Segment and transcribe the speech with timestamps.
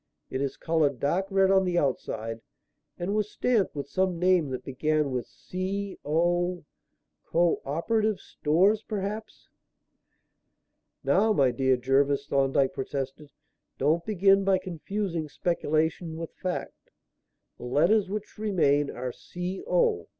[0.31, 2.41] It is coloured dark red on the outside
[2.97, 6.65] and was stamped with some name that began with C O
[7.23, 9.47] Co operative Stores, perhaps."
[11.03, 13.29] "Now, my dear Jervis," Thorndyke protested,
[13.77, 16.89] "don't begin by confusing speculation with fact.
[17.59, 20.07] The letters which remain are C O.